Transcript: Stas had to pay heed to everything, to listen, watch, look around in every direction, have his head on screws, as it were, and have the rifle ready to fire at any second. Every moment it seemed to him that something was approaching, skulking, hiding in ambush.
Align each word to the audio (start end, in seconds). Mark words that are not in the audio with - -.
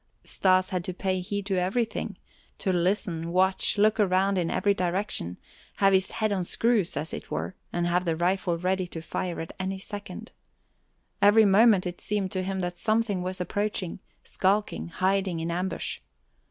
Stas 0.23 0.71
had 0.71 0.83
to 0.85 0.95
pay 0.95 1.19
heed 1.19 1.45
to 1.45 1.59
everything, 1.61 2.17
to 2.57 2.73
listen, 2.73 3.31
watch, 3.31 3.77
look 3.77 3.99
around 3.99 4.39
in 4.39 4.49
every 4.49 4.73
direction, 4.73 5.37
have 5.75 5.93
his 5.93 6.09
head 6.09 6.31
on 6.31 6.43
screws, 6.43 6.97
as 6.97 7.13
it 7.13 7.29
were, 7.29 7.53
and 7.71 7.85
have 7.85 8.03
the 8.05 8.15
rifle 8.15 8.57
ready 8.57 8.87
to 8.87 9.01
fire 9.03 9.39
at 9.39 9.53
any 9.59 9.77
second. 9.77 10.31
Every 11.21 11.45
moment 11.45 11.85
it 11.85 12.01
seemed 12.01 12.31
to 12.31 12.41
him 12.41 12.61
that 12.61 12.79
something 12.79 13.21
was 13.21 13.39
approaching, 13.39 13.99
skulking, 14.23 14.87
hiding 14.87 15.39
in 15.39 15.51
ambush. 15.51 15.99